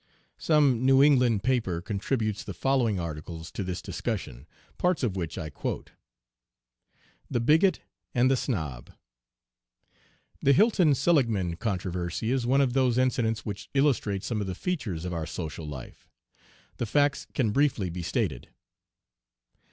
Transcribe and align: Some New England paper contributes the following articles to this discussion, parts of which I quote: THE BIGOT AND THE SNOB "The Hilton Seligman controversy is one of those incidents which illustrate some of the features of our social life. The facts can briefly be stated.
Some 0.39 0.83
New 0.83 1.03
England 1.03 1.43
paper 1.43 1.79
contributes 1.79 2.43
the 2.43 2.55
following 2.55 2.99
articles 2.99 3.51
to 3.51 3.63
this 3.63 3.83
discussion, 3.83 4.47
parts 4.79 5.03
of 5.03 5.15
which 5.15 5.37
I 5.37 5.51
quote: 5.51 5.91
THE 7.29 7.39
BIGOT 7.39 7.81
AND 8.15 8.31
THE 8.31 8.35
SNOB 8.35 8.93
"The 10.41 10.53
Hilton 10.53 10.95
Seligman 10.95 11.55
controversy 11.57 12.31
is 12.31 12.47
one 12.47 12.61
of 12.61 12.73
those 12.73 12.97
incidents 12.97 13.45
which 13.45 13.69
illustrate 13.75 14.23
some 14.23 14.41
of 14.41 14.47
the 14.47 14.55
features 14.55 15.05
of 15.05 15.13
our 15.13 15.27
social 15.27 15.67
life. 15.67 16.09
The 16.77 16.87
facts 16.87 17.27
can 17.35 17.51
briefly 17.51 17.91
be 17.91 18.01
stated. 18.01 18.49